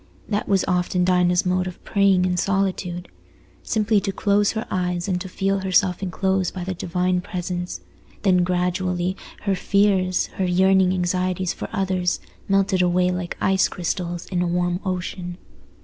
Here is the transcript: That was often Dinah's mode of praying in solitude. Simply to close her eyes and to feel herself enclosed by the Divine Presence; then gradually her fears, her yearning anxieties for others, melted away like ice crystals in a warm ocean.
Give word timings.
That 0.27 0.49
was 0.49 0.65
often 0.67 1.05
Dinah's 1.05 1.45
mode 1.45 1.67
of 1.67 1.83
praying 1.83 2.25
in 2.25 2.35
solitude. 2.35 3.07
Simply 3.61 3.99
to 4.01 4.11
close 4.11 4.53
her 4.53 4.65
eyes 4.71 5.07
and 5.07 5.21
to 5.21 5.29
feel 5.29 5.59
herself 5.59 6.01
enclosed 6.01 6.55
by 6.55 6.63
the 6.63 6.73
Divine 6.73 7.21
Presence; 7.21 7.81
then 8.23 8.43
gradually 8.43 9.15
her 9.43 9.53
fears, 9.53 10.25
her 10.41 10.45
yearning 10.45 10.91
anxieties 10.91 11.53
for 11.53 11.69
others, 11.71 12.19
melted 12.47 12.81
away 12.81 13.11
like 13.11 13.37
ice 13.39 13.67
crystals 13.67 14.25
in 14.29 14.41
a 14.41 14.47
warm 14.47 14.79
ocean. 14.83 15.37